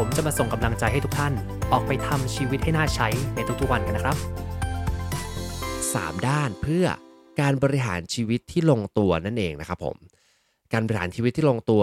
[0.00, 1.32] ผมจะมาส่งกำลังใจให้ทุกท่าน
[1.72, 4.16] ออกไปทำชีวิตให้น่าใช้ในทุกๆวันกันนะครับ
[5.46, 6.84] 3 ด้านเพื่อ
[7.40, 9.96] การบริหารชีวิตที่ลงตัวนั่นเองนะครับผม
[10.72, 11.82] การบริหารชีวิตที่ลงตัว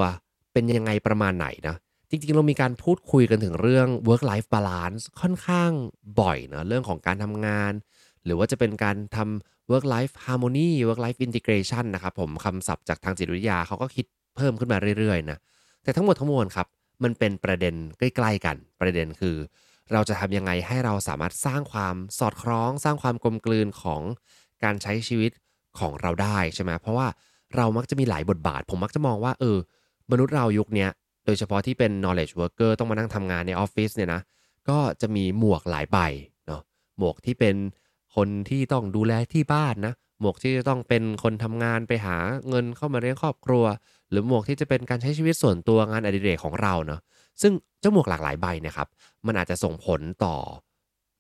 [0.54, 1.76] เป็นยังไงประมาณไหนนะ
[2.10, 5.72] จริงๆ เรามีการพูดคุยกันถึงเรื่อง work life balance ค่อนข้าง
[6.22, 7.72] บ่อยนะเรื่องของการทำงาน
[8.26, 14.06] หรือว่าจะเป็นการทำ work life harmony work life integration นะครับผมคำศัพท์จากทางจิตวิทยาเขาก็คิด
[14.36, 15.38] เพิ่มขึ้นมาเรื่อยๆนะ
[15.84, 16.68] แต่ทั้งหมดทั้งมวลครับ
[17.04, 19.36] มันเป็นประเด็นใกล้ๆกัน ประเด็นคือ
[19.94, 24.02] เราจะทำยังไงให้เราสามารถสร้างความสอดคล้อง สร้างความกลมกลืนของ
[24.64, 25.32] การใช้ชีวิต
[25.80, 27.08] ของเราได้ใช่ไหมเพราะว่า
[27.56, 29.58] เรามักจะมีหลายบทบาท ผมมักจะมองว่าเออ
[30.12, 30.88] มนุษย์เรายุคนี้
[31.26, 34.22] โดยเฉพาะที่เป็น knowledge worker ต้องมานั่งทำงานในออฟฟิศเนี่ยนะ
[34.70, 35.98] ก็จะมีหมวกหลายใบ
[36.48, 36.62] เนาะ
[36.98, 37.56] หมวกที่เป็น
[38.16, 42.18] คนที่ต้องดูแลที่บ้านนะ หมวกที่จะต้องเป็นคนทำงานไปหา
[42.50, 43.66] เงินเข้ามาเลี้ยงครอบครัว
[44.10, 47.02] หรือหมวกที่จะเป็นการใช้ชีวิตส่วนตัวงานอดิเรกของเราเนาะ
[47.42, 48.88] ซึ่งเจ้าหมวกหลากหลายใบเนะครับ
[49.26, 50.36] มันอาจจะส่งผลต่อ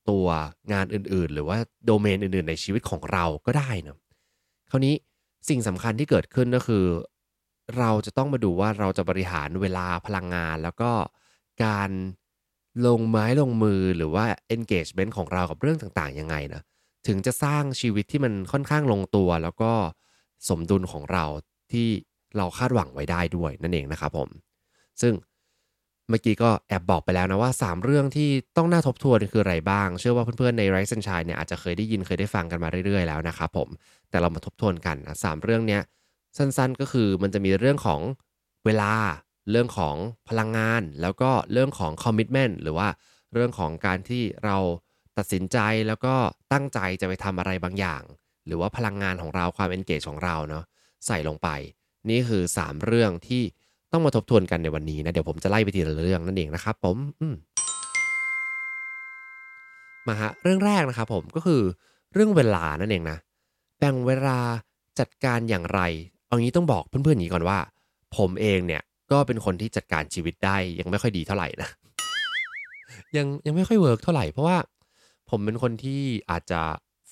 [0.09, 0.25] ตัว
[0.73, 3.97] งานอื่นๆ หรือว่าโดเมนอื่นๆ ในชีวิตของเราก็ได้เนาะ
[4.71, 4.95] คราวนี้
[5.49, 6.85] สิ่งสำคัญที่เกิดขึ้นก็คือ
[7.77, 10.91] เราจะต้องมาดูว่าเราจะบริหารเวลาพลังงาน แล้วก็
[11.65, 11.89] การ
[12.87, 16.61] ลงไม้ลงมือหรือว่า engagement ของเรากับเรื่องต่างๆยังไงนะ
[17.07, 19.71] ถึงจะสร้างชีวิตที่มันค่อนข้างลงตัว แล้วก็
[20.49, 21.25] สมดุลของเรา
[21.71, 21.87] ที่
[22.37, 24.29] เราคาดหวังไว้ได้ด้วยนั่นเองนะครับผม
[25.01, 25.13] ซึ่ง
[26.09, 33.69] เมื่อกี้ก็แอบบอกไปแล้วนะว่า 3 เรื่องที่ต้องน่าทบทวนคืออะไรบ้าง เชื่อว่าเพื่อนๆใน r i ซ์ and Shine เนี่ยอาจจะเคยได้ยินเคยได้ฟังกันมาเรื่อยๆแล้วนะครับผม
[34.09, 35.81] แต่เรามาทบทวนกันนะสามเรื่องเนี้ย
[36.37, 38.01] สั้นๆก็คือมันจะมีเรื่องของ
[38.65, 38.91] เวลา
[39.51, 39.95] เรื่องของ
[40.29, 42.87] พลังงาน แล้วก็เรื่องของ commitment หรือว่า
[43.33, 44.57] เรื่องของการที่เรา
[45.17, 45.57] ตัดสินใจ
[45.87, 46.15] แล้วก็
[46.53, 48.01] ตั้งใจจะไปทำอะไรบางอย่าง
[48.45, 50.63] หรือว่าพลังงานของเราความ engage ของเราเนาะ
[51.07, 51.49] ใส่ลงไป
[52.09, 53.43] นี่คือ 3 เรื่องที่
[53.91, 56.97] ต้องมาทบทวนกันในวันนี้นะ เดี๋ยวผมจะไล่ไปทีละเรื่องนั่นเองนะครับผม
[60.07, 61.61] มาฮะเรื่องแรกนะครับผมก็คือ
[62.13, 63.17] เรื่องเวลานั่นเองนะ
[63.79, 64.39] แบ่งเวลา
[64.99, 65.81] จัดการอย่างไร
[66.27, 67.57] เอางี้ต้องบอกเพื่อนๆอย่างนี้ก่อนว่า
[68.17, 68.81] ผมเองเนี่ย
[69.11, 71.69] ก็เป็นคนที่จัดการชีวิตได้ยังไม่ค่อยดีเท่าไหร่นะ
[73.17, 74.57] ยังยังไม่ค่อย work เท่าไหร่เพราะว่า
[75.29, 76.61] ผมเป็นคนที่อาจจะ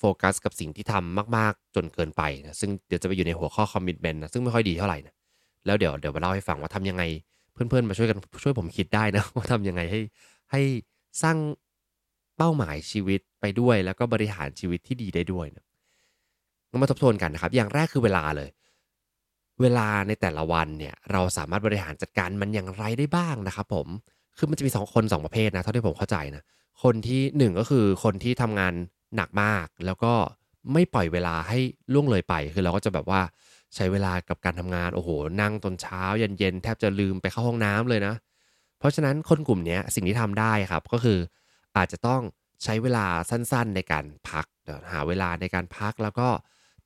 [0.02, 5.14] โฟกัสกับสิ่งที่ทำมากๆ จนเกินไปนะซึ่งเดี๋ยวจะไปอยู่ในหัวข้อ commitment นะซึ่งไม่ค่อยดีเท่าไหร่นะ
[5.66, 7.02] แล้วเดี๋ยวเดี๋ยวมาเล่าให้ฟังว่าทำยังไง
[7.52, 10.00] เพื่อนๆมาช่วยกันช่วยผมคิดได้นะว่าทำยังไงให้
[10.52, 10.60] ให้
[11.22, 11.36] สร้าง
[12.36, 15.64] เป้าหมายชีวิตไปด้วย แล้วก็บริหารชีวิตที่ดีได้ด้วยนะ
[16.82, 18.48] มาทบทวนกันนะครับ อย่างแรกคือเวลาเลย
[19.60, 23.86] เวลาในแต่ละวันเนี่ยเราสามารถบริหารจัดการมันอย่างไรได้บ้างนะครับผม
[24.38, 26.42] คือมันจะมีสองคนสองประเภทนะเท่าที่ผมเข้าใจนะ
[26.82, 28.74] คนที่หนึ่งก็คือคนที่ทำงาน
[29.16, 30.12] หนักมาก แล้วก็
[30.72, 31.58] ไม่ปล่อยเวลาให้
[31.92, 33.20] ล่วงเลยไป คือเราก็จะแบบว่า
[33.74, 38.14] ใช้เวลากับการทำงาน โอ้โห นั่งตอนเช้าเย็นๆ แทบจะลืมไปเข้าห้องน้ำเลยนะ
[38.78, 41.18] เพราะฉะนั้นคนกลุ่มนี้สิ่งที่ทำได้ครับก็คือ
[41.76, 42.22] อาจจะต้อง
[42.62, 44.46] ใช้เวลาสั้นๆในการพัก
[44.92, 46.28] หาเวลาในการพักแล้วก็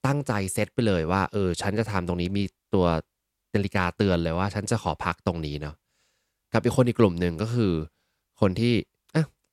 [0.07, 2.45] ตั้งใจเซตไปเลยว่าเออฉันจะทำตรงนี้มี
[2.75, 2.87] ตัว
[3.55, 5.75] นาฬิกาเตือนเลยว่า ฉันจะขอพักตรงนี้เนาะ
[6.53, 7.73] กับอีกคนอีกกลุ่มหนึ่งก็คือ
[8.41, 8.75] คนที่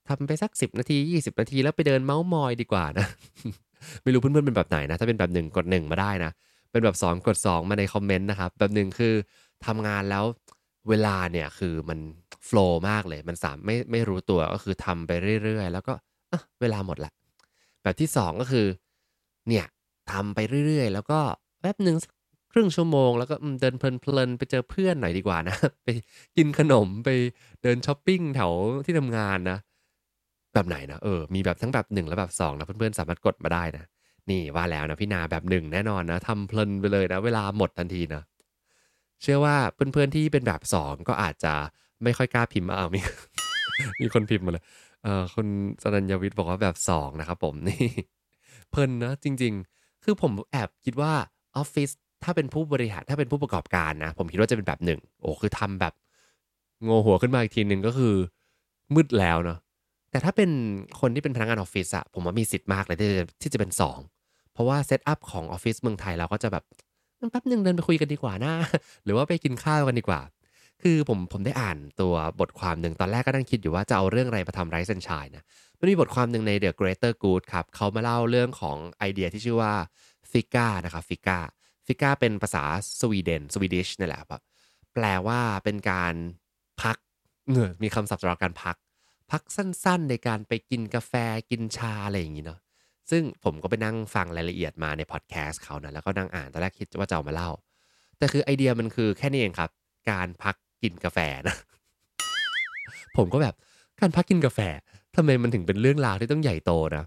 [0.07, 3.05] ทำไปสักสิบนาที 20 นาที แล้วไปเดินเมาส์มอยดีกว่านะ
[4.03, 6.31] ไม่รู้เพื่อนๆเป็นแบบไหนนะ ถ้าเป็นแบบหนึ่งกดหนึ่งมาได้นะ
[6.71, 9.13] เป็นแบบสองกดสองมาในคอมเมนต์นะครับ แบบหนึ่งคือ
[9.65, 10.23] ทำงานแล้ว
[10.89, 11.99] เวลาเนี่ยคือมัน
[12.45, 15.11] โฟล์มากเลย มันสามไม่ไม่รู้ตัวก็คือทำไป
[15.43, 15.93] เรื่อยๆ แล้วก็
[16.31, 17.11] อะเวลาหมดละ
[17.83, 18.67] แบบที่สองก็คือ
[19.47, 19.65] เนี่ย
[20.11, 21.19] ทำไปเรื่อยๆ แล้วก็
[21.61, 21.97] แป๊บหนึ่ง
[22.51, 25.87] ครึ่งชั่วโมงแล้วก็เดินเพลินๆไปเจอเพื่อนหน่อยดีกว่านะ ไป
[26.37, 27.09] กินขนมไป
[27.63, 28.51] เดินช้อปปิ้งแถว
[28.85, 29.57] ที่ทำงานนะ
[30.53, 33.85] แบบไหนนะเออมีแบบทั้งแบบหนึ่งและแบบสองนะเพื่อนๆสามารถกดมาได้นะ
[34.29, 38.23] นี่ว่าแล้วนะพี่นาแบบหนึ่งแน่นอนนะทำเพลินไปเลยนะ เวลาหมดทันทีนะ
[39.21, 41.53] เชื่อว่าเพื่อนๆที่เป็นแบบสองก็อาจจะ
[42.03, 42.99] ไม่ค่อยกล้าพิมพ์มาอ่ามี
[44.01, 44.63] มีคนพิมพ์มาเลย
[45.03, 45.47] เออคุณ
[45.83, 47.85] สนัญญวิทย์บอกว่าแบบสองนะครับผมนี่
[48.69, 51.13] เพลินนะจริง ๆ คือผมแอบคิดว่า
[51.57, 51.89] ออฟฟิศ
[52.23, 55.93] ถ้าเป็นผู้บริหารถ้าเป็นผู้ประกอบการนะ ผมคิดว่าจะเป็นแบบหนึ่งโอ้คือทำแบบ
[56.87, 58.15] เงยหัวขึ้นมาอีกทีหนึ่งก็คือ
[58.93, 59.59] มืดแล้วเนาะ
[60.13, 60.49] แต่ถ้าเป็น
[60.99, 63.71] คนที่เป็นพนักงานออฟฟิศอะผมว่ามีสิทธิ์มากเลยที่จะที่จะเป็น
[64.11, 66.63] 2 เพราะว่า set up ของออฟฟิศเมืองไทยเราก็จะแบบ
[67.31, 68.53] แป๊บนึงเดินไปคุยกันดีกว่านะ
[69.03, 70.21] หรือว่าไปกินข้าวกันดีกว่า
[70.81, 75.43] คือผมผมได้อ่านตัวบทความหนึ่งตอนแรกก็นั่งคิดอยู่ว่าจะเอาเรื่องอะไรมาทำ Rise and Shine นะ
[75.79, 79.73] มันมีบทความหนึ่งใน The Greater Good ครับเขามาเล่าเรื่องของไอเดียที่ชื่อว่า
[80.31, 82.63] fika นะครับ fika fika เป็นภาษา
[82.99, 84.41] สวีเดน Swedish นี่แหละครับ
[84.93, 86.13] แปลว่าเป็นการ
[86.81, 86.97] พัก
[87.51, 88.75] เออมีคำศัพท์สำหรับการพัก
[89.33, 91.13] พักสั้นๆ ในการไปกินกาแฟ
[91.49, 92.59] กินชาอะไรอย่างนี้เนาะ
[93.11, 97.49] ซึ่งผมก็ไปนั่งฟังรายละเอียดมาในพอดแคสต์เขานะแล้วก็นั่งอ่านตอนแรกคิดว่าจะเอามาเล่า
[98.17, 99.69] แต่คือไอเดียมันคือแค่นี้เองครับ
[100.11, 101.55] การพักกินกาแฟนะ
[103.17, 103.55] ผมก็แบบ
[103.99, 104.59] การพักกินกาแฟ
[105.15, 107.05] ทำไมมันถึงเป็นเรื่องราวที่ต้องใหญ่โตนะ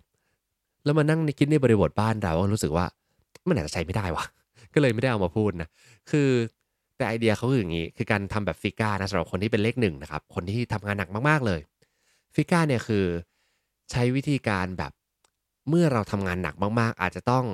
[0.85, 2.85] แล้วมานั่งคิดในบริบทบ้านเราก็รู้สึกว่า
[3.49, 4.25] มันอาจจะใช้ไม่ได้วะ
[4.75, 5.69] ก็เลยไม่ได้เอามาพูดนะ
[6.11, 6.29] คือ
[6.97, 11.61] แต่ไอเดียเขาคืออย่างนี้ คือการทำแบบฟิก้านะสำหรับคนที่เป็นเลขหนึ่งนะครับ คนที่ทำงานหนักมากๆเลย
[12.37, 13.07] ฟิก้าเนี่ยคือ
[13.91, 14.93] ใช้วิธีการแบบ
[15.69, 17.45] เมื่อเราทำงานหนักมากๆ อาจจะต้อง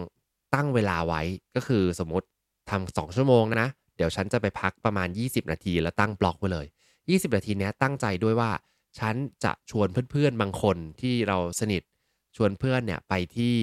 [0.54, 1.22] ตั้งเวลาไว้
[1.54, 2.26] ก็คือสมมติ
[2.70, 6.66] ทำสองชั่วโมงนะ เดี๋ยวฉันจะไปพักประมาณ 20 นาทีแล้วตั้งบล็อกไว้เลย
[7.00, 8.50] 20 นาทีเนี้ยตั้งใจด้วยว่า
[8.98, 9.14] ฉัน
[9.44, 11.82] จะชวนเพื่อนๆบางคนที่เราสนิท
[12.36, 13.54] ชวนเพื่อนเนี่ยไปที่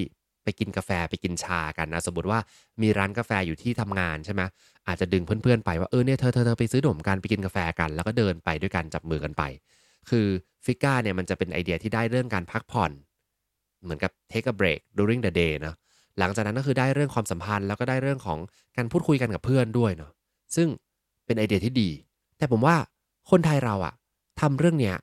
[0.43, 2.39] ไปกินกาแฟไปกินชากันนะสมมติว่า
[2.81, 4.41] มีร้านกาแฟอยู่ที่ทำงานใช่ไหม
[4.87, 9.43] อาจจะดึงเพื่อนๆไปว่าเออเนี่ยเธอเธอเธอไปซื้อขนมกันไปกินกาแฟกัน แล้วก็เดินไปด้วยกันจับมือกันไป
[10.09, 10.27] คือ
[10.65, 12.91] fika เนี่ยมันจะเป็นไอเดียที่ได้เรื่องการพักผ่อน
[13.83, 15.75] เหมือนกับ take a break during the day นะ
[16.19, 18.39] หลังจากนั้นก็คือได้เรื่องความสัมพันธ์ แล้วก็ได้เรื่องของ
[18.77, 20.11] การพูดคุยกันกับเพื่อนด้วยเนาะ
[20.55, 20.67] ซึ่ง
[21.25, 21.89] เป็นไอเดียที่ดี
[22.37, 22.75] แต่ผมว่า
[23.31, 23.93] คนไทยเราอะ
[24.41, 24.95] ทำเรื่องเนี้ย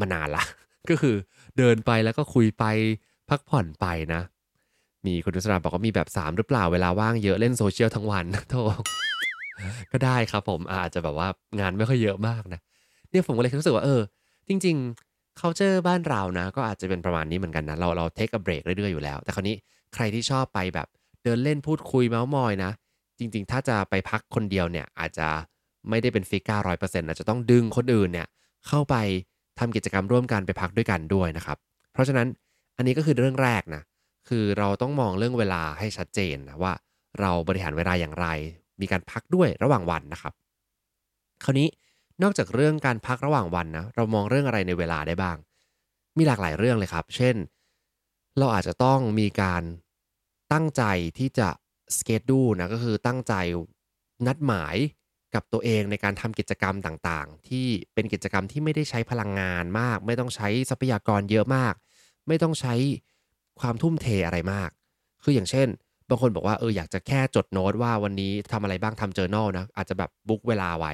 [0.00, 0.42] มานานละ
[0.90, 1.14] ก็คือ
[1.58, 2.64] เดินไปแล้วก็คุยไป
[3.30, 4.22] พักผ่อนไปนะ
[5.06, 8.54] มีคุณดุษราบอกว่ามีแบบ 3 หรือเปล่าเวลาว่างเยอะเล่นโซเชียลทั้งวันโท
[9.92, 11.28] ก็ได้ครับผมอาจจะแบบว่า
[11.60, 12.60] งานไม่ค่อยเยอะมากนะ
[13.10, 14.00] เนี่ยผมก็เลยรู้สึกว่าเออ
[14.50, 14.76] จริง
[15.08, 19.56] ๆ c u เจอร์บ้านเรานะ ก็อาจจะเป็นประมาณนี้เหมือนกันนะ เราเราเทคกับเบรกเรื่อยๆอยู่แล้ว แต่คราวนี้
[19.94, 20.88] ใครที่ชอบไปแบบ
[21.24, 22.70] เดินเล่นพูดคุยเมาส์มอยนะ
[23.18, 25.28] จริง ๆ ถ้าจะไปพักคนเดียวเนี่ยอาจจะ
[25.88, 28.26] ไม่ได้เป็นฟิกก้าร้อยเปอร์เซ็นต์อาจจะต้องดึงคนอื่นเนี่ย
[28.68, 28.96] เข้าไป
[29.58, 31.58] ทำกิจกรรมร่วมกันไปพักด้วยกันด้วยนะครับ
[31.92, 32.26] เพราะฉะนั้น
[32.76, 33.82] อันนี้ก็คือเรื่องแรกนะ
[34.28, 36.72] คือเราต้องมองเรื่องเวลาให้ชัดเจนนะว่า
[37.20, 38.26] เราบริหารเวลาอย่างไร
[38.80, 40.32] มีการพักด้วยระหว่างวันนะครับ
[41.44, 41.68] คราวนี้
[42.22, 45.36] นอกจากเรื่องการพักระหว่างวันนะเรามองเรื่องอะไรในเวลาได้บ้าง
[46.16, 47.36] มีหลากหลายเรื่องเลยครับ เช่น
[48.38, 49.62] เราอาจจะต้องมีการ
[50.52, 50.82] ตั้งใจ
[51.18, 51.48] ที่จะ
[51.96, 53.34] สเกจดูนะก็คือตั้งใจ
[54.26, 54.76] นัดหมาย
[55.34, 61.74] กับตัวเองในการทำกิจกรรมต่างๆ ที่เป็นกิจกรรมที่ไม่ได้ใช้พลังงานมาก ไม่ต้องใช้ทรัพยากรเยอะมาก
[62.28, 62.74] ไม่ต้องใช้
[63.60, 64.70] ความทุ่มเทอะไรมาก
[65.22, 65.68] คืออย่างเช่น
[66.08, 70.92] บางคนบอกว่าเอออยากจะแค่จดโน้ตว่าวันนี้ทำอะไรบ้างทำเจอ journal นะอาจจะแบบบุ๊กเวลาไว้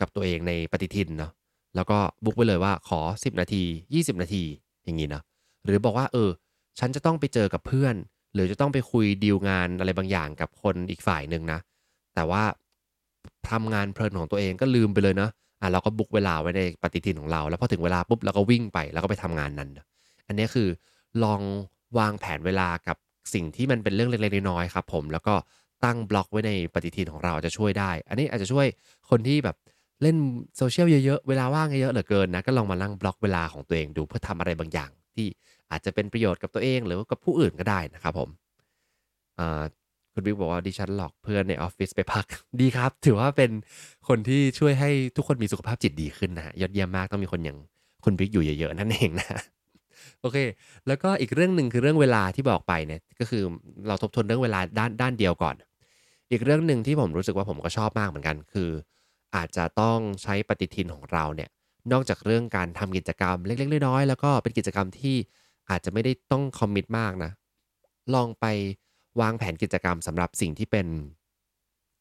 [0.00, 1.32] กับตัวเองในปฏิทินเนาะ
[1.76, 3.62] แล้วก็บุ๊กไว้เลยว่าขอ 10 นาที
[3.92, 4.44] 20 นาที
[4.84, 5.22] อย่างนี้นะ
[5.64, 6.30] หรือบอกว่าเออ
[6.78, 7.94] ฉันจะต้องไปเจอกับเพื่อน
[8.34, 11.58] หรือจะต้องไปคุยดีลงานอะไรบางอย่างกับคนอีกฝ่ายหนึ่งนะ
[12.14, 12.42] แต่ว่า
[13.50, 15.28] ทำงานเพลินของตัวเองก็ลืมไปเลยนะ
[15.60, 19.70] อะเราก็บุ๊กเวลาไว้ในปฏิทินของเรา แล้วพอถึงเวลาปุ๊บเราก็วิ่งไปแล้วก็ไปทำงานนั้น
[20.26, 20.68] อันนี้คือ
[21.24, 21.40] ลอง
[21.98, 22.96] วางแผนเวลากับ
[23.34, 25.34] สิ่งที่มันเป็นเรื่องเล็กๆน้อยๆครับผมแล้วก็
[25.84, 28.66] ตั้งบล็อกไว้ในปฏิทินของเราจะช่วยได้ อันนี้อาจจะช่วย
[29.10, 29.56] คนที่แบบ
[30.02, 30.16] เล่น
[30.56, 35.26] โซเชียลเยอะๆ เวลาว่างเยอะเหลือเกินนะ ก็ลองมาตั้งบล็อกเวลาของตัวเองดูเพื่อทำอะไรบางอย่าง ที่
[35.70, 38.28] อาจจะเป็นประโยชน์กับตัวเองหรือกับผู้อื่นก็ได้นะครับผม
[40.12, 42.24] คุณบิ๊กบอกว่าดิฉันหลอกเพื่อนในออฟฟิศไปพัก
[42.60, 43.50] ดีครับ ถือว่าเป็น
[44.08, 47.58] คนที่ช่วยให้ทุกคนมีสุขภาพจิตดีขึ้นนะยอดเยี่ยมมากต้องมีคนอย่าง
[48.04, 49.28] คุณบิ๊กอยู่เยอะๆนั่นเองนะ
[50.20, 50.36] โอเค
[50.86, 53.42] แล้วก็อีกเรื่องหนึ่งคือเรื่องเวลาที่บอกไปเนี่ยก็คือ
[53.88, 55.54] เราทบทวนเรื่องเวลาด้านด้านเดียวก่อน
[56.30, 58.68] อีกเรื่องหนึ่งที่ผมรู้สึกว่าผมก็ชอบมากเหมือนกัน คือ
[59.34, 61.50] อาจจะต้องใช้ปฏิทินของเราเนี่ย
[61.92, 65.16] นอกจากเรื่องการทำกิจกรรมเล็กๆน้อยๆแล้วก็เป็นกิจกรรมที่
[65.70, 67.30] อาจจะไม่ได้ต้องคอมมิตมากนะ
[68.14, 68.46] ลองไป
[69.20, 70.86] วางแผนกิจกรรมสำหรับสิ่งที่เป็น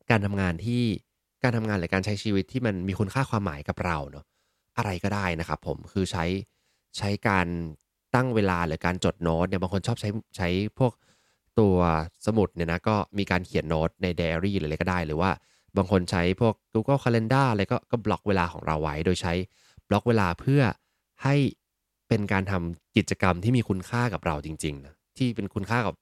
[0.10, 0.84] การทำงานที่
[1.44, 4.26] การทำงานหรือการใช้ชีวิตที่มันมีคุณค่าความหมายกับเราเนาะ
[4.78, 6.26] อะไรก็ได้นะครับผมคือใช้
[6.98, 7.48] ใช้การ
[8.16, 10.94] ตั้งเวลาหรือการจดโน้ตเนี่ยบางคนชอบใช้ใช้พวก
[11.60, 11.78] ตัว
[12.26, 15.32] สมุดเนี่ยนะก็มีการเขียนโน้ตในไดอารี่หรืออะไรก็ได้ หรือว่า
[15.78, 19.34] บางคนใช้พวก Google Calendar อะไรก็ก็บล็อกเวลาของเราไว้ โดยใช้
[19.90, 20.62] บล็อกเวลาเพื่อ
[21.24, 21.36] ให้
[22.08, 25.96] เป็นการทำกิจกรรมที่มีคุณค่ากับเราจริงๆนะที่เป็นคุณค่ากับ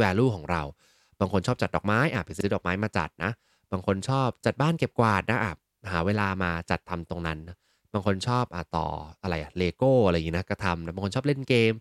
[0.00, 0.62] value ของเรา
[1.20, 3.30] บางคนชอบจัดดอกไม้อะไปซื้อดอกไม้มาจัดนะ
[3.72, 5.54] บางคนชอบจัดบ้านเก็บกวาดนะอะ
[5.90, 7.38] หาเวลามาจัดทำตรงนั้น
[7.92, 8.86] บางคนชอบอะต่อ
[9.22, 11.72] อะไรอะเลโก้อะไรอย่างนี้นะก็ทำนะบางคนชอบเล่นเกม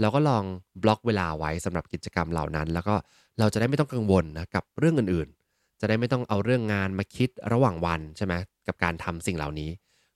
[0.00, 0.44] เราก็ลอง
[0.82, 2.94] บล็อกเวลาไว้สำหรับกิจกรรมเหล่านั้น แล้วก็
[3.38, 5.45] เราจะได้ไม่ต้องกังวลนะกับเรื่องอื่นๆ
[5.80, 8.34] จะได้ไม่ต้องเอาเรื่องงานมาคิดระหว่างวันใช่ไหม
[8.66, 9.70] กับการทำสิ่งเหล่านี้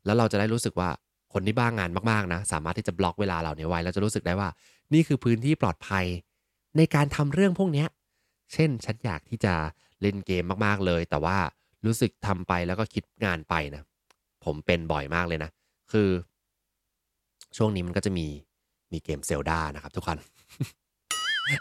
[0.05, 0.89] แล้วเราจะได้รู้สึกว่า
[1.33, 4.49] คนที่บ้างานมากๆนะ สามารถที่จะบล็อกเวลาเหล่านี้ไว้แล้วจะรู้สึกได้ว่า
[4.95, 6.05] นี่คือพื้นที่ปลอดภัย
[6.77, 7.85] ในการทำเรื่องพวกนี้
[8.53, 9.55] เช่นฉันอยากที่จะ
[10.03, 11.37] เล่นเกมมากๆเลย แต่ว่า
[11.87, 13.83] รู้สึกทำไปแล้วก็คิดงานไปนะ
[14.45, 15.51] ผมเป็นบ่อยมากเลยนะ
[15.93, 16.09] คือ
[17.57, 18.27] ช่วงนี้มันก็จะมี
[18.93, 20.19] มีเกมเซลดานะครับ ทุกคน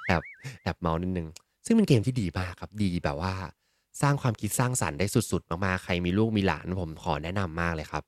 [0.08, 0.22] แอบ
[0.63, 1.27] แอบเมานิดนึง
[1.65, 3.34] ซึ่งเป็นเกมที่ดีมากครับ ดีแบบว่า
[4.01, 8.03] สร้างความคิดสร้างสรรค์ได้สุด ๆ มากๆ ใครมีลูกมีหลานผมขอแนะนำมากเลยครับ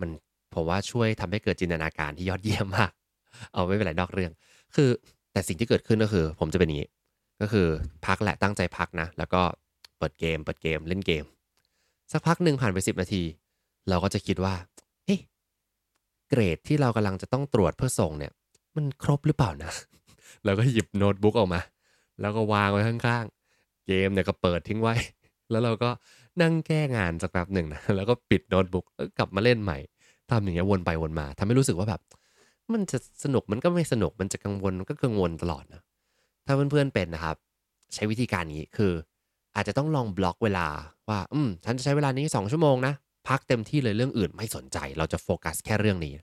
[0.00, 0.10] มัน
[0.54, 2.90] ผมว่าช่วยทำให้เกิดจินตนาการที่ยอดเยี่ยมมาก
[3.52, 4.32] เอาไม่เป็นไรนอกเรื่อง
[4.74, 4.88] คือ
[5.32, 6.88] แต่สิ่งที่เกิดขึ้นก็คือ ผมจะเป็นอย่างนี้
[7.40, 7.66] ก็คือ
[8.06, 9.42] พักแหละตั้งใจพักนะ แล้วก็
[9.98, 11.24] เปิดเกม เปิดเกมเล่นเกม
[12.12, 13.22] สักพักหนึ่งผ่านไปสิบนาที
[13.88, 14.54] เราก็จะคิดว่า
[15.04, 15.20] เฮ้ย
[16.28, 18.32] เกรดที่เรากำลังจะต้องตรวจเพื่อส่งเนี่ย
[18.76, 19.72] มันครบหรือเปล่านะ
[20.44, 21.60] เราก็หยิบโน้ตบุ๊กออกมา
[22.20, 23.43] แล้วก็วางไว้ข้างๆ
[23.86, 24.94] เกมเนี่ยก็เปิดทิ้งไว้
[25.50, 25.90] แล้วเราก็
[26.42, 28.84] นั่งแก้งานสักแป๊บหนึ่งนะแล้วก็ปิดโน้ตบุ๊ก
[29.18, 29.78] กลับมาเล่นใหม่
[30.30, 32.00] ทำอย่างเงี้ยวนไปวนมาทำให้รู้สึกว่าแบบ
[32.72, 35.82] มันจะสนุกมันก็ไม่สนุกมันจะกังวลก็กังวลตลอดนะ
[36.46, 37.36] ถ้าเพื่อนๆเป็นนะครับ
[37.94, 38.92] ใช้วิธีการนี้คือ
[39.56, 40.66] อาจจะต้องลองบล็อกเวลา
[41.08, 42.94] ว่า อืมฉันจะใช้เวลานี้สองชั่วโมงนะ
[43.28, 46.14] พักเต็มที่เลยเรื่องอื่นไม่สนใจ เราจะโฟกัสแค่เรื่องนี้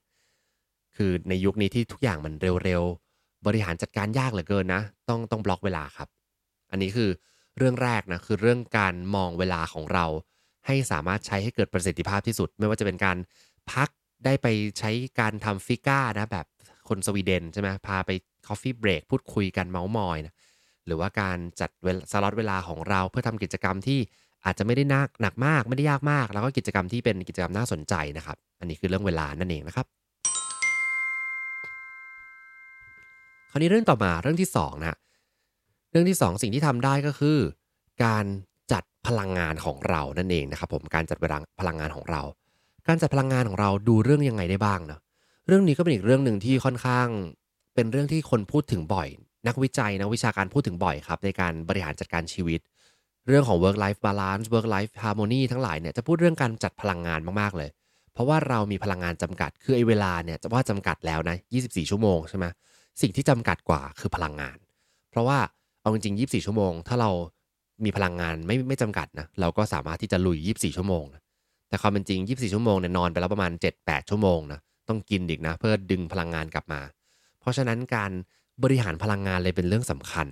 [0.95, 6.07] คือในยุคนี้ที่ทุกอย่างมันเร็วๆบริหารจัดการยากเหลือเกินนะ ต้องต้องบล็อกเวลาครับ
[6.71, 7.09] อันนี้คือ
[7.57, 10.05] เรื่องแรกนะคือเรื่องการมองเวลาของเรา
[10.67, 13.17] ให้สามารถใช้ให้เกิดประสิทธิภาพที่สุด ไม่ว่าจะเป็นการ
[13.71, 13.89] พัก
[14.25, 14.47] ได้ไป
[14.79, 16.45] ใช้การทำ fika นะแบบ
[16.89, 18.11] คนสวีเดนใช่ไหมพาไป
[18.47, 20.33] coffee break พูดคุยกันเม้าท์มอยนะ
[20.85, 23.99] หรือว่าการจัดเวลสล็อตเวลาของเราเพื่อทำกิจกรรมที่
[24.45, 29.85] อาจจะไม่ได้หนักหนักมากไม่ได้ยากมาก แล้วก็กิจกรรมที่เป็นกิจกรรมน่าสนใจนะครับ อันนี้คือเรื่องเวลานั่นเองนะครับ
[33.51, 34.97] คราวนี้เรื่องต่อมาเรื่องที่2นะ
[35.91, 37.37] เรื่องที่ 2สิ่งที่ทำได้ก็คือ
[38.03, 38.25] การ
[38.71, 42.21] จัดพลังงานของเรานั่นเองนะครับผมการจัดเวลาพลังงานของเรา
[42.87, 44.99] การจัดพลังงานของเราดูเรื่องยังไงได้บ้างเนาะ
[45.47, 47.07] เรื่องนี้ก็เป็นอีกเรื่องหนึ่งที่ค่อนข้าง
[47.75, 49.07] เป็นเรื่องที่คนพูดถึงบ่อย
[49.47, 52.59] นักวิจัยนักวิชาการพูดถึงบ่อยครับ ในการบริหารจัดการชีวิต
[53.27, 57.69] เรื่องของ work life balance work life harmony ทั้งหลายเนี่ยจะพูดเรื่องการจัดพลังงานมากๆเลย
[58.13, 62.45] เพราะว่าเรามีพลังงานจำกัด คือไอ้เวลาเนี่ยจะว่าจำกัดแล้วนะ 24 ชั่วโมงใช่ไหม
[63.01, 64.57] สิ่งที่จำกัดกว่าคือพลังงาน
[65.11, 65.39] เพราะว่า
[65.81, 67.11] เอาจริงๆ 24 ชั่วโมง ถ้าเรา
[67.83, 71.21] มีพลังงานไม่ไม่จำกัดนะ เราก็สามารถที่จะลุย 24 ชั่วโมงนะ
[71.69, 74.59] แต่ความเป็นจริง 24 ชั่วโมงเนี่ยนอนไปแล้วประมาณ 7-8 ชั่วโมงนะ
[74.89, 76.81] ต้องกินอีกนะ เพื่อดึงพลังงานกลับมา
[77.39, 78.11] เพราะฉะนั้นการ
[78.63, 80.27] บริหารพลังงานเลยเป็นเรื่องสำคัญ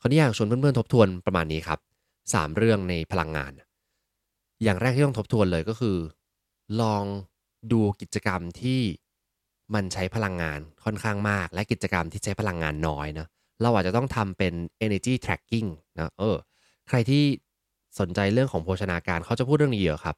[0.00, 1.78] คราวนี้อยากชวนเพื่อนๆทบทวนประมาณนี้ครับ
[2.22, 3.52] 3 เรื่องในพลังงาน
[4.62, 5.96] อย่างแรกที่ต้องทบทวนเลยก็คือ
[6.80, 7.04] ลอง
[7.72, 8.80] ดูกิจกรรมที่
[9.74, 13.26] มันใช้พลังงานค่อนข้างมาก และกิจกรรมที่ใช้พลังงานน้อยนะ
[13.62, 14.52] เราอาจจะต้องทำเป็น
[14.86, 16.36] energy tracking นะเออ
[16.88, 17.24] ใครที่
[18.00, 20.16] สนใจเรื่องของโภชนาการเขาจะพูดเรื่องนี้เยอะครับ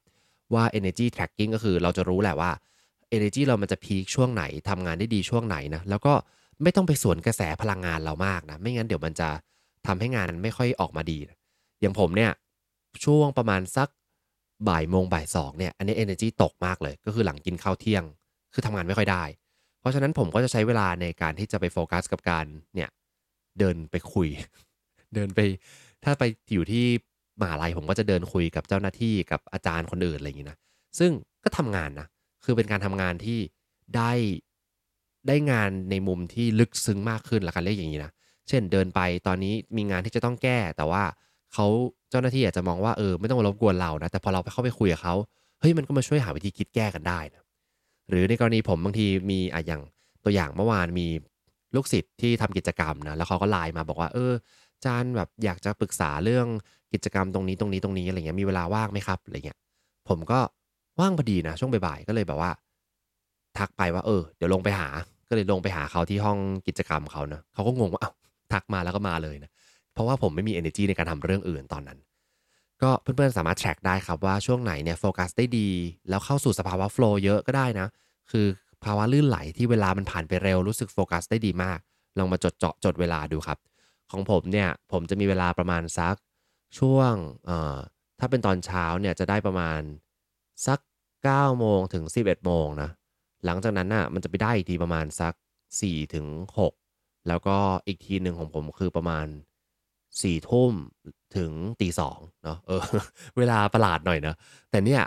[0.53, 2.51] ว่า energy tracking ก็คือเราจะรู้แหละว่า
[3.15, 6.13] energy เรามันจะพีคช่วงไหนทำงานได้ดีช่วงไหนนะแล้วก็
[6.63, 9.29] ไม่ต้องไปสวนกระแสพลังงานเรามากนะ ไม่งั้นเดี๋ยวมันจะ
[9.87, 11.37] ทำให้งานไม่ค่อยออกมาดีนะ
[11.81, 12.31] อย่างผมเนี่ย
[13.05, 13.87] ช่วงประมาณสัก
[14.69, 18.03] บ่ายโมงบ่ายสองเนี่ยอันนี้ energy ตกมากเลยก็คือหลังกินข้าวเที่ยง
[18.53, 19.23] คือทำงานไม่ค่อยได้
[19.79, 22.89] เพราะฉะนั้นผมก็จะใช้เวลาในการที่จะไปโฟกัสกับการเนี่ย
[23.59, 24.27] เดินไปคุย
[25.15, 25.39] เดินไป
[26.03, 26.23] ถ้าไป
[26.53, 26.85] อยู่ที่
[27.41, 30.57] มหาลัยผมก็จะเดินคุยกับเจ้าหน้าที่กับอาจารย์คนอื่นอะไรอย่างนี้นะ
[30.99, 31.11] ซึ่ง
[31.43, 32.07] ก็ทำงานนะ
[32.43, 33.39] คือเป็นการทำงานที่
[33.95, 34.11] ได้
[35.27, 38.11] ได้งานในมุมที่ลึกซึ้งมากขึ้นละกันเรียกอย่างนี้นะ
[38.47, 41.03] เช่นเดินไปตอนนี้มีงานที่จะต้องแก้ แต่ว่า
[41.53, 41.67] เขา
[42.09, 45.15] เจ้าหน้าที่อาจจะมองว่าเออไม่ต้องมารบกวนเรานะแต่พอเราไปเข้าไปคุยกับเขา
[45.59, 47.43] เฮ้ยมันก็มาช่วยหาวิธีคิดแก้กันได้นะ
[48.09, 49.81] หรือในกรณีผมบางทีมีอะอย่าง
[50.23, 51.07] ตัวอย่างเมื่อวานมี
[51.75, 54.31] ลูกศิษย์ที่ทำกิจกรรมนะแล้วเขาก็ไลน์มาบอกว่า เออ
[54.85, 56.47] จารย์แบบอยากจะปรึกษาเรื่อง
[56.93, 59.57] กิจกรรมตรงนี้ตรงนี้ตรงนี้อะไรเงี้ยมีเวลาว่างไหมครับอะไรเงี้ย
[60.09, 60.39] ผมก็
[60.99, 62.51] ว่างพอดีนะช่วงบ่ายๆก็เลยแบบว่า
[63.57, 64.89] ทักไปว่าเออเดี๋ยวลงไปหา
[65.29, 68.11] ก็เลยลงไปหาเขาที่ห้องกิจกรรมเขานะเขาก็งงว่าเอ้า
[68.53, 69.51] ทักมาแล้วก็มาเลยนะ
[69.93, 71.99] เพราะว่าผมไม่มี energy ในการทำเรื่องอื่นตอนนั้น
[72.81, 75.69] ก็เพื่อนๆสามารถ track ได้ครับว่าช่วงไหนเนี่ยโฟกัสได้ดี
[76.09, 77.87] แล้วเข้าสู่สภาวะ flow เยอะก็ได้นะ
[78.31, 78.45] คือ
[78.83, 81.79] ภาวะลื่นไหลที่เวลามันผ่านไปเร็วรู้สึกโฟกัสได้ดีมาก
[82.17, 83.57] ลองมาจดเจาะจดเวลาดูครับ
[84.11, 86.15] ของผมเนี่ยผมจะมีเวลาประมาณสัก
[86.79, 87.13] ช่วง
[88.19, 89.81] ถ้าเป็นตอนเช้าเนี่ยจะได้ประมาณ
[90.67, 90.79] สัก
[91.19, 92.89] 9โมงถึง 11โมงนะ
[93.45, 95.33] หลังจากนั้นน่ะมันจะไปได้อีกทีประมาณสัก
[95.73, 96.27] 4ถึง
[96.73, 97.57] 6แล้วก็
[97.87, 99.27] อีกทีหนึ่งของผมคือประมาณ
[99.87, 100.73] 4ทุ่ม
[101.37, 102.81] ถึงตีสองเนาะเออ
[103.37, 104.35] เวลาประหลาดหน่อยนะ
[104.71, 105.01] แต่เนี่ย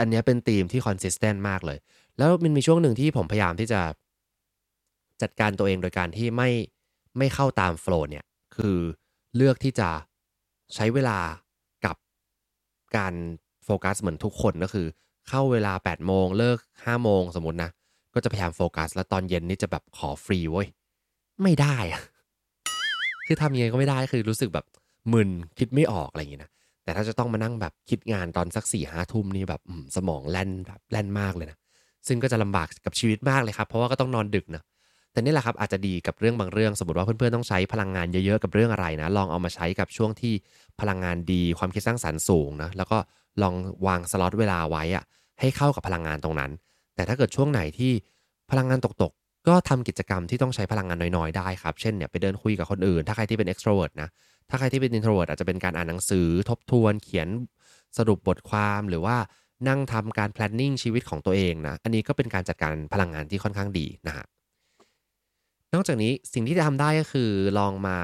[0.00, 1.78] อันเนี้ยเป็นธีมที่คอนสิสเทนต์มากเลย
[2.18, 3.80] แล้วมันมีช่วงหนึ่งที่ผมพยายามที่จะ
[5.22, 6.50] จัดการตัวเองโดยการที่ไม่
[7.18, 8.24] ไม่เข้าตามโฟล์เนี่ย
[8.56, 8.76] คือ
[9.36, 9.88] เลือกที่จะ
[10.74, 11.18] ใช้เวลา
[11.84, 11.96] กับ
[12.96, 13.14] การ
[13.64, 14.86] โฟกัสเหมือนทุกคนก็คือ
[15.28, 17.70] เข้าเวลา 8 โมงเลิก 5 โมงสมมตินะ
[18.14, 20.68] ก็จะพยายามโฟกัส แล้วตอนเย็นนี่จะแบบขอฟรีเว้ย
[21.42, 22.02] ไม่ได้อะ
[23.26, 24.66] คือทำยังไงก็ไม่ได้คือรู้สึกแบบ
[25.12, 26.50] มึนคิดไม่ออกอะไรอย่างงี้นะ
[26.84, 29.62] แต่ถ้าจะต้องมานั่งแบบคิดงานตอนสัก4ี่ห้าทุ่มนี่แบบ
[29.96, 31.58] สมองแล่นแบบแล่นมากเลยนะ
[32.06, 34.62] ซึ่งก็จะลำบากกับชีวิตมากเลยครับ เพราะว่าก็ต้องนอนดึกนะ
[35.12, 40.34] แต่นี่แหละครับอาจจะดีกับเรื่องบางเรื่อง สมมติว่าเพื่อนๆต้องใช้พลังงานเยอะๆกับเรื่องอะไรนะ ลองเอามาใช้กับช่วงที่
[40.80, 42.98] พลังงานดี ความคิดสร้างสรรค์สูงนะแล้วก็
[43.42, 43.54] ลอง
[43.86, 45.04] วางสล็อตเวลาไว้อะ
[45.40, 46.50] ให้เข้ากับพลังงานตรงนั้น
[46.94, 47.92] แต่ถ้าเกิดช่วงไหนที่
[48.50, 54.08] พลังงานตกๆ ก็ทำกิจกรรมที่ต้องใช้พลังงานน้อยๆ ได้ครับ เช่นเนี่ยไปเดินคุยกับคนอื่น ถ้าใครที่เป็น extrovert นะ
[54.50, 57.28] ถ้าใครที่เป็น introvert อาจจะเป็นการอ่านหนังสือ ทบทวน เขียน
[57.98, 59.16] สรุปบทความหรือว่า
[59.68, 64.24] นั่งทำการ planning ชีวิตของตัวเองนะ อันนี้ก็เป็นการจัดการพลังงานที่ค่อนข้างดีนะฮะ
[65.74, 67.98] นอกจากนี้สิ่งที่จะทำได้ก็คือลองมา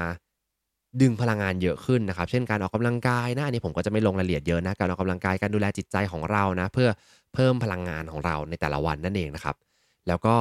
[1.01, 6.89] ดึงพลังงานเยอะขึ้นนะครับ เช่นการออกกำลังกายนะ อันนี้ผมก็จะไม่ลงรายละเอียดเยอะนะ การออกกำลังกายการดูแลจิตใจของเรานะ เพื่อ
[7.33, 9.55] เพิ่มพลังงานของเราในแต่ละวันนั่นเองนะครับ
[10.07, 10.35] แล้วก็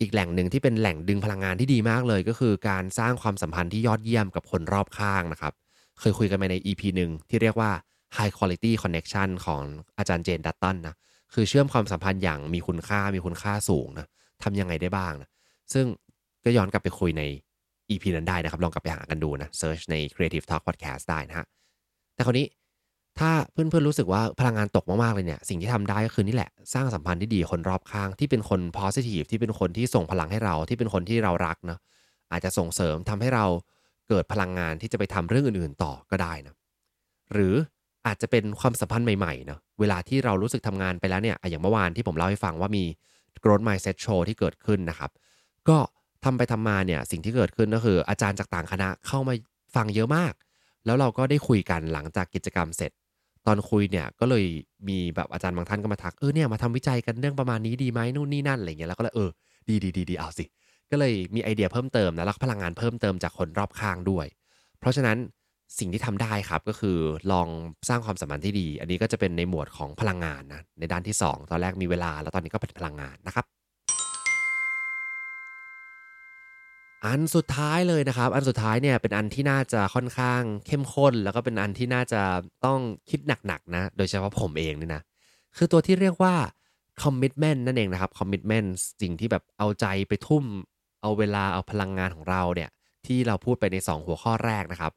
[0.00, 5.52] อีกแหล่งหนึ่งที่เป็นแหล่งดึงพลังงานที่ดีมากเลย ก็คือการสร้างความสัมพันธ์ที่ยอดเยี่ยมกับคนรอบข้างนะครับ
[6.00, 7.70] เคยคุยกันไปใน EP หนึ่งที่เรียกว่า
[8.16, 9.62] High Quality Connection ของ
[9.98, 10.96] อาจารย์เจนดัตตันนะ
[11.34, 14.06] คือเชื่อมความสัมพันธ์อย่างมีคุณค่ามีคุณค่าสูงนะ
[14.42, 15.28] ทำยังไงได้บ้างนะ
[15.72, 15.86] ซึ่ง
[16.44, 17.22] ก็ย้อนกลับไปคุยใน
[17.90, 21.46] EP นั้นได้นะครับ ลองกลับไปหากันดูนะเซิร์ชใน Creative Talk Podcast ได้นะฮะ
[22.14, 22.46] แต่คราวนี้
[23.18, 31.78] ถ้าเพื่อนๆรู้สึกว่าพลังงานตกมากๆเลยเนี่ย สิ่งที่ทำได้ก็คือนี่แหละ สร้างสัมพันธ์ที่ดีคนรอบข้างที่เป็นคน positive ที่เป็นคนที่ส่งพลังให้เราที่เป็นคนที่เรารักนะ
[32.32, 33.44] อาจจะส่งเสริมทำให้เรา
[34.08, 36.54] เกิดพลังงานที่จะไปทำเรื่องอื่นๆต่อก็ได้นะ
[37.32, 37.54] หรือ
[38.06, 42.84] อาจจะเป็นความสัมพันธ์ใหม่ๆเนาะเวลาที่เรารู้สึกทำงานไปแล้วเนี่ยอย่างเมื่อวานที่ผมเล่าให้ฟังว่ามี
[43.42, 45.10] growth mindset show ที่เกิดขึ้นนะครับ
[45.68, 45.78] ก็
[46.24, 49.34] ทำไปทำมาเนี่ยสิ่งที่เกิดขึ้นก็คือ อาจารย์จากต่างคณะเข้ามา
[49.76, 50.32] ฟังเยอะมาก
[50.86, 52.92] แล้วเราก็ได้คุยกันหลังจากกิจกรรมเสร็จ
[53.46, 54.44] ตอนคุยเนี่ยก็เลย
[54.88, 59.30] มีแบบอาจารย์บางท่านก็มาทักเออเนี่ยมาทำวิจัยกันเรื่องประมาณนี้ดีไหมนู่นนี่นั่นอะไรเงี้ยแล้วก็เลยเออ
[59.68, 60.44] ดีดีดีดีเอาสิ
[60.90, 64.26] ก็เลยมีไอเดียเพิ่มเติมนะแล้วพลังงานเพิ่มเติมจากคนรอบข้างด้วย
[64.80, 65.16] เพราะฉะนั้น
[65.78, 66.98] สิ่งที่ทำได้ครับก็คือ
[67.32, 67.48] ลอง
[67.88, 73.44] สร้างความสัมพันธ์ที่ดี อันนี้ก็จะเป็นในหมวดของพลังงานนะในด้านที่ 2 ตอนแรกมีเวลาแล้วตอนนี้ก็เป็นพลังงานนะครับ
[77.04, 82.22] อันสุดท้ายเลยนะครับ อันสุดท้ายเนี่ยเป็นอันที่น่าจะค่อนข้างเข้มข้น แล้วก็เป็นอันที่น่าจะ
[82.66, 85.02] ต้องคิดหนักๆนะ โดยเฉพาะผมเองนี่นะ
[85.56, 86.34] คือตัวที่เรียกว่า
[87.02, 88.68] commitment นั่นเองนะครับ commitment
[89.02, 90.44] สิ่งที่แบบเอาใจไปทุ่ม
[91.02, 92.70] เอาเวลาเอาพลังงานของเราเนี่ย
[93.06, 94.92] ที่เราพูดไปใน 2 หัวข้อแรกนะครับ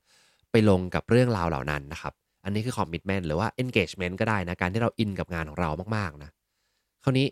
[0.52, 6.30] ไปลงกับเรื่องราวเหล่านั้นนะครับ อันนี้คือ commitment หรือว่า engagement ก็ได้นะ การที่เราอินกับงานของเรามากๆนะ
[7.04, 7.28] คราวนี้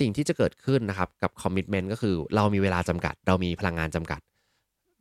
[0.00, 4.20] สิ่งที่จะเกิดขึ้นนะครับกับ commitment ก็คือเรามีเวลาจำกัด เรามีพลังงานจำกัด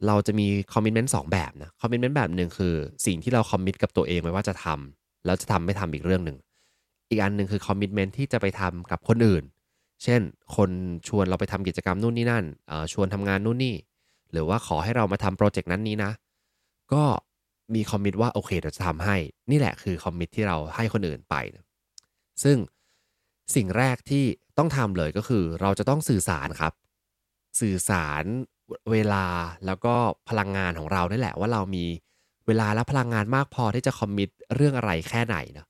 [0.08, 2.73] เราจะมี commitment 2แบบนะ commitment แบบหนึ่งคือ
[3.06, 6.38] สิ่งที่เรา commit กับตัวเองไว้ว่าจะทำแล้วจะทำไม่ทำอีกเรื่องหนึ่ง
[7.10, 9.43] อีกอันหนึ่งคือ commitment ที่จะไปทำกับคนอื่น
[10.04, 10.21] เช่น
[10.56, 10.69] คน
[11.08, 12.45] ชวนเราไปทำกิจกรรมนู่นนี่นั่น
[12.93, 13.76] ชวนทำงานนู่นนี่
[14.32, 16.12] หรือว่าขอให้เรามาทำโปรเจกต์นั้นนี้นะ
[16.93, 17.04] ก็
[17.76, 19.15] มี commit ว่าโอเคเดี๋ยวจะทำให้
[19.52, 21.63] นี่แหละคือ commit ที่เราให้คนอื่นไปนะ
[22.43, 22.58] ซึ่ง
[23.56, 24.23] สิ่งแรกที่
[24.58, 26.73] ต้องทำเลยก็คือ เราจะต้องสื่อสารครับ
[27.62, 28.23] สื่อสาร
[28.91, 29.26] เวลา
[29.65, 29.93] แล้วก็
[30.30, 31.86] พลังงานของเรานี่แหละว่าเรามี
[32.47, 35.65] เวลาและพลังงานมากพอที่จะคอมมิตเรื่องอะไรแค่ไหนนะ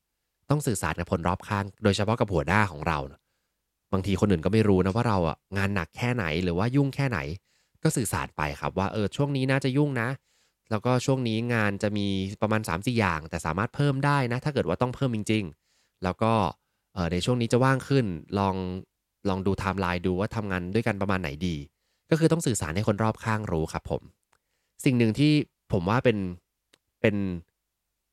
[0.49, 3.19] ต้องสื่อสารกับคนรอบข้าง โดยเฉพาะกับหัวหน้าของเรานะ
[3.93, 7.19] บางทีคนอื่นก็ไม่รู้นะว่าเราอะงานหนักแค่ไหนหรือว่ายุ่งแค่ไหน
[7.83, 10.07] ก็สื่อสารไปครับว่าเออช่วงนี้น่าจะยุ่งนะ
[10.73, 12.07] แล้วก็ช่วงนี้งานจะมี
[12.41, 16.31] ประมาณ 3-4 อย่าง แต่สามารถเพิ่มได้นะ ถ้าเกิดว่าต้องเพิ่มจริง ๆ แล้วก็
[17.11, 18.05] ในช่วงนี้จะว่างขึ้น
[18.39, 18.55] ลอง
[19.29, 21.55] ลองดูไทม์ไลน์ดูว่าทำงานด้วยกันประมาณไหนดี
[22.09, 24.01] ก็คือต้องสื่อสารให้คนรอบข้างรู้ครับผม
[24.85, 25.31] สิ่งหนึ่งที่
[25.71, 26.17] ผมว่าเป็น
[27.01, 27.15] เป็น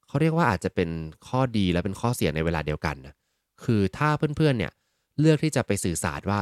[0.08, 0.90] เขาเรียกว่าอาจจะเป็น
[1.28, 3.14] ข้อดีและเป็นข้อเสียในเวลาเดียวกันนะ
[3.64, 4.72] คือถ้าเพื่อนๆเนี่ย
[5.20, 6.40] เลือกที่จะไปสื่อสารว่า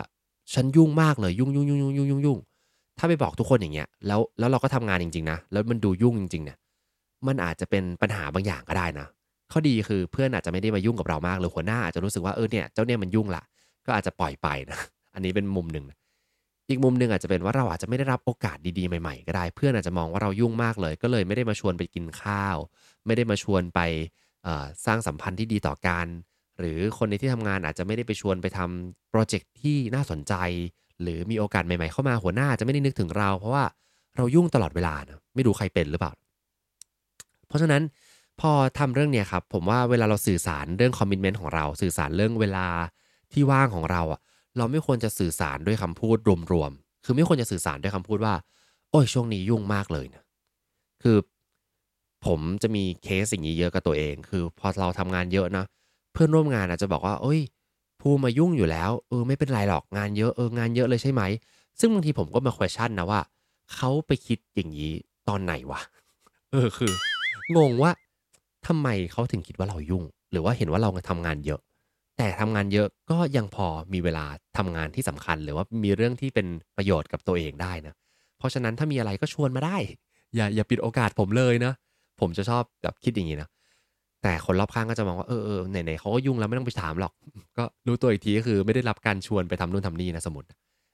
[0.55, 2.39] ฉันยุ่งมากเลยยุ่งยุ่งยุ่งยุ่งยุ่งยุ่งยุ่ง
[2.99, 6.59] ถ้าไปบอกทุกคนอย่างเงี้ยแล้วแล้วเราก็ทำงานจริงๆนะแล้วมันดูยุ่งจริง ๆ เนี่ย
[7.27, 9.09] มันอาจจะเป็นปัญหาบางอย่างก็ได้นะ
[9.53, 13.43] ข้อดีคือเพื่อนอาจจะไม่ได้มายุ่งกับเรามากหรือหัวหน้าอาจจะรู้สึกว่าเออเนี่ยเจ้าเนี่ยมันยุ่งละ
[13.87, 14.79] ก็อาจจะปล่อยไปนะ
[15.15, 15.87] อันนี้เป็นมุมหนึ่ง
[16.69, 22.57] อีกมุมหนึ่งอาจจะเป็นว่าเราอาจจะไม่ได้รับโอกาสดีๆใหม่ๆ ก็ได้ เพื่อนอาจจะมองว่าเรายุ่งมากเลย ก็เลยไม่ได้มาชวนไปกินข้าว
[23.07, 23.81] ไม่ได้มาชวนไป
[24.87, 26.07] สร้างสัมพันธ์ที่ดีต่อกัน
[26.61, 30.35] หรือคนในที่ทำงานอาจจะไม่ได้ไปชวนไปทำโปรเจกต์ที่น่าสนใจ
[31.03, 33.65] หรือมีโอกาสใหม่ๆเข้ามาหัวหน้าจะไม่ได้นึกถึงเรา เพราะว่า
[34.17, 36.13] เรายุ่งตลอดเวลานะไม่รู้ใครเป็นหรือเปล่า
[37.49, 37.83] เพราะฉะนั้น
[38.41, 42.67] พอทำเรื่องเนี้ยครับผมว่าเวลาเราสื่อสารเรื่องคอมมิชเมนต์ของเรา สื่อสารเรื่องเวลา
[43.33, 44.21] ที่ว่างของเราอะ
[44.57, 46.17] เราไม่ควรจะสื่อสารด้วยคำพูด
[46.53, 48.35] รวมๆคือไม่ควรจะสื่อสารด้วยคำพูดว่า
[48.91, 50.23] โอ้ยช่วงนี้ยุ่งมากเลยนะ
[51.03, 51.19] คือ
[52.27, 55.65] ผมจะมีเคสสิ่งนี้เยอะกับตัวเอง คือพอเราทำงานเยอะนะ
[56.13, 57.41] เพื่อนร่วมงานอาจจะบอกว่าเอ้ย
[58.01, 61.23] ภูมายุ่งอยู่แล้วเออไม่เป็นไรหรอกงานเยอะเอองานเยอะเลยใช่ไหม
[61.81, 63.21] ซึ่งบางทีผมก็มา question นะว่า
[63.75, 64.93] เขาไปคิดอย่างนี้
[65.29, 65.81] ตอนไหนวะ
[66.53, 66.93] เออคือ
[67.57, 67.91] งงว่า
[68.67, 71.61] ททำไมเขาถึงคิดว่าเรายุ่ง หรือว่าเห็นว่าเราทำงานเยอะ
[72.17, 74.25] แต่ทำงานเยอะก็ยังพอมีเวลา
[74.59, 77.95] ทำงานที่สำคัญ หรือว่ามีเรื่องที่เป็นประโยชน์กับตัวเองได้นะ
[78.39, 79.77] เพราะฉะนั้นถ้ามีอะไรก็ชวนมาได้
[80.35, 81.73] อย่าอย่าปิดโอกาสผมเลยนะ
[82.21, 83.49] ผมจะชอบแบบคิดอย่างนี้นะ
[84.23, 87.13] แต่คนรอบข้างก็จะมองว่าเออเออไหนๆเขาก็ยุ่งแล้วไม่ต้องไปถามหรอก
[87.59, 90.49] ก็รู้ตัวอีกทีก็คือไม่ได้รับการชวนไปทำนู่นทำนี่นะสมมติ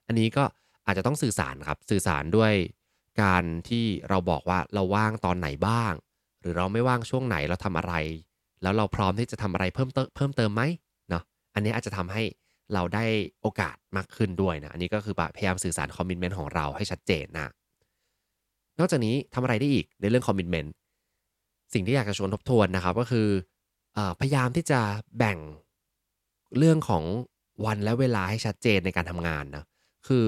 [0.09, 0.45] อันนี้ก็
[0.87, 2.53] อาจจะต้องสื่อสารครับ สื่อสารด้วย
[3.23, 5.93] การที่เราบอกว่าเราว่างตอนไหนบ้าง
[6.41, 7.95] หรือเราไม่ว่างช่วงไหนเราทำอะไร
[8.63, 10.63] แล้วเราพร้อมที่จะทำอะไรเพิ่มเติมเพิ่มเติมไหม
[11.11, 11.23] เนาะ
[11.55, 12.23] อันนี้อาจจะทำให้
[12.75, 13.05] เราได้
[13.41, 17.53] โอกาสมากขึ้นด้วยนะอันนี้ก็คือพยายามสื่อสารคอมมิชเมนต์ของเราให้ชัดเจนนะ
[18.79, 20.73] นอกจากนี้ทำอะไรได้อีกในเรื่องคอมมิชเมนต์
[21.75, 23.29] สิ่งที่อยากจะชวนทบทวนนะครับ ก็คือ
[23.97, 24.81] อพยายามที่จะ
[25.19, 25.39] แบ่ง
[26.59, 27.05] เรื่องของ
[27.67, 29.65] วันและเวลาให้ชัดเจนในการทำงานนะ
[30.07, 30.27] คือ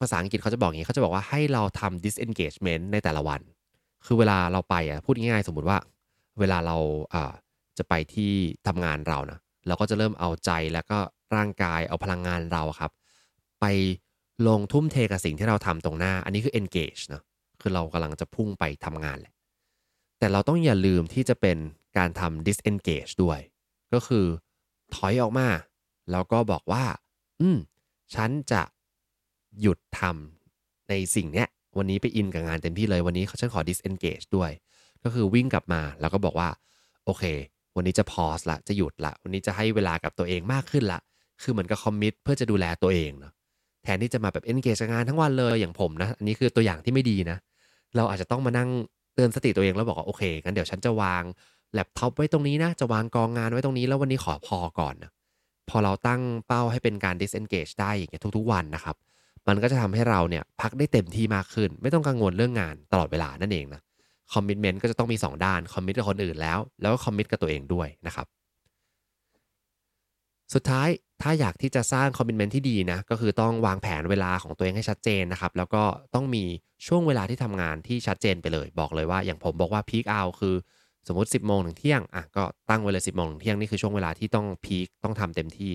[0.00, 3.40] ภาษาอังกฤษเขาจะบอกอย่างนี้เขาจะบอกว่าให้เราทำ disengagement ในแต่ละวัน
[4.06, 5.78] คือเวลาเราไปอะพูดง่ายๆสมมุติว่า
[6.40, 6.76] เวลาเรา
[7.14, 7.32] อ่า
[7.78, 8.32] จะไปที่
[8.68, 10.98] ทำงานเรานะเราก็จะเริ่มเอาใจแล้วก็
[11.36, 12.90] ร่างกายเอาพลังงานเราครับ
[13.60, 13.66] ไป
[14.48, 17.22] ลงทุ่มเทกับสิ่งที่เราทำตรงหน้า อันนี้คือ engage นะ
[17.60, 19.32] คือเรากำลังจะพุ่งไปทำงานแหละ
[20.20, 21.58] แต่เราต้องอย่าลืมที่จะเป็น
[21.98, 23.40] การทำ disengage ด้วย
[23.92, 24.26] ก็คือ
[24.94, 25.48] ถอยออกมา
[26.10, 26.84] แล้วก็บอกว่า
[27.40, 27.58] อืม
[28.14, 28.62] ฉันจะ
[29.60, 34.50] หยุดทำในสิ่งเนี้ย วันนี้ไปอินกับงานเต็มที่เลย วันนี้ฉันขอ disengage ด้วย
[35.02, 36.48] ก็คือวิ่งกลับมาแล้วก็บอกว่า
[37.04, 37.24] โอเค
[37.76, 41.00] วันนี้จะ pause ละ จะหยุดละ วันนี้จะให้เวลากับตัวเองมากขึ้นละ
[41.42, 43.32] คือเหมือนกับ commit เพื่อจะดูแลตัวเองเนาะ
[43.82, 47.38] แทนที่จะมาแบบ engage กับงานทั้งวันเลยอย่างผมนะ อันนี้คือตัวอย่างที่ไม่ดีนะ
[47.96, 48.68] เราอาจจะต้องมานั่ง
[49.14, 51.22] เตือนสติตัวเองแล้วบอกว่าโอเคงั้นเดี๋ยวฉันจะวาง
[51.72, 55.10] แล็ปท็อปไว้ตรงนี้นะ จะวางกองงานไว้ตรงนี้แล้ววันนี้ขอพอก่อนนะ
[55.68, 58.96] พอเราตั้งเป้าให้เป็นการ disengage ได้อย่างเงี้ยทุกๆวันนะครับ
[59.48, 63.80] มันก็จะทำให้เราเนี่ยพักได้เต็มที่มากขึ้น ไม่ต้องกังวลเรื่องงานตลอดเวลานั่นเองนะ
[64.32, 68.26] commitment ก็จะต้องมี 2 ด้าน commit กับคนอื่นแล้ว แล้วก็ commit กับตัวเองด้วยนะครับ
[70.54, 70.88] สุดท้าย
[71.22, 75.82] ถ้าอยากที่จะสร้าง commitment ที่ดีนะก็คือต้องวางแผนเวลาของตัวเองให้ชัดเจนนะครับแล้วก็
[76.14, 76.44] ต้องมี
[76.86, 80.54] ช่วงเวลาที่ทำงานที่ชัดเจนไปเลย บอกเลยว่าอย่างผมบอกว่า peak hour คือ
[81.08, 85.72] สมมติ 10 โมงถึงเที่ยงอะก็ตั้งไว้เลย10 โมงถึงเที่ยงนี่คือช่วงเวลาที่ต้อง peak ต้องทำเต็มที่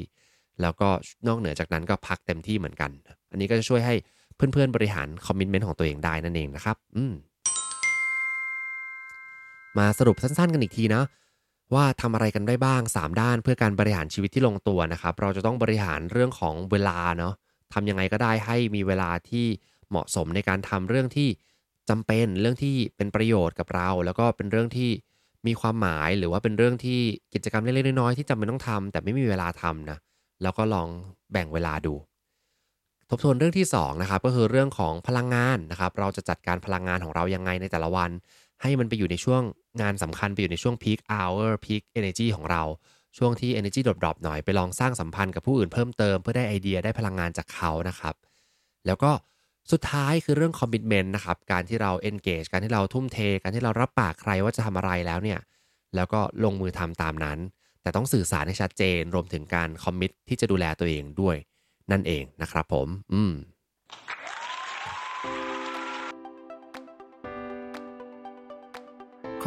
[0.62, 0.90] แล้วก็
[1.28, 2.92] นอกเหนือจากนั้นก็พักเต็มที่เหมือนกัน
[3.32, 3.96] อันนี้ก็จะช่วยให้
[4.36, 7.14] เพื่อนๆบริหาร commitment ของตัวเองได้นั่นเองนะครับ อืม
[9.78, 11.04] มาสรุปสั้นๆกันอีกทีนะ
[11.74, 17.34] ว่าทำอะไรกันได้บ้าง 3 ด้านเพื่อการบริหารชีวิตที่ลงตัวนะครับ เราจะต้องบริหารเรื่องของเวลาเนาะ
[17.74, 19.46] ทำยังไงก็ได้ให้มีเวลาที่
[19.90, 21.30] เหมาะสมในการทำเรื่องที่
[21.90, 24.90] จำเป็นเรื่องที่เป็นประโยชน์กับเรา แล้วก็เป็นเรื่องที่
[25.48, 27.00] มีความหมายหรือว่าเป็นเรื่องที่
[27.34, 29.98] กิจกรรมเล็กๆน้อยๆที่จำเป็นต้องทำแต่ไม่มีเวลาทำนะ
[30.42, 30.88] แล้วก็ลอง
[31.32, 31.94] แบ่งเวลาดู
[33.10, 38.12] ทบทวนเรื่องที่2นะครับก็คือเรื่องของพลังงานนะครับ เราจะจัดการพลังงานของเรายังไงในแต่ละวัน
[38.62, 39.42] ให้มันไปอยู่ในช่วง
[39.82, 42.64] งานสำคัญไปอยู่ในช่วง peak hour peak energy ของเรา
[43.18, 48.16] ช่วงที่ energy drop ๆหน่อยไปลองสร้างสัมพันธ์กับผู้อื่นเพิ่มเติมเพื่อได้ไอเดียได้พลังงานจากเขานะครับ
[48.88, 49.12] แล้วก็
[49.72, 55.40] สุดท้ายคือเรื่อง commitment นะครับการที่เรา engage การที่เราทุ่มเท การที่เรารับปากใครว่าจะทำอะไรแล้วเนี่ย
[55.96, 57.38] แล้วก็ลงมือทำตามนั้น
[57.82, 61.36] แต่ต้องสื่อสารให้ชัดเจนรวมถึงการ commit ที่จะดูแลตัวเองด้วย
[61.92, 63.34] นั่นเองนะครับผม อืม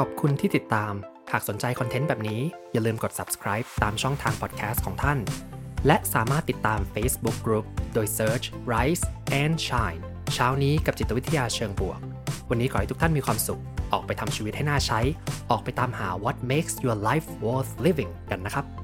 [0.02, 0.94] ขอบคุณที่ติดตาม
[1.32, 2.40] หากสนใจคอนเทนต์แบบนี้
[2.72, 5.18] อย่าลืมกด subscribe ตามช่องทาง podcast ของท่าน
[5.86, 9.04] และสามารถติดตาม Facebook Group โดย search Rise
[9.42, 10.00] and Shine
[10.34, 12.00] เช้านี้กับจิตวิทยาเชิงบวก
[12.50, 13.60] วันนี้ขอให้ทุกท่านมีความสุข
[13.92, 15.00] ออกไปทำชีวิตให้น่าใช้
[15.50, 18.77] ออกไปตามหา what makes your life worth living กันนะครับ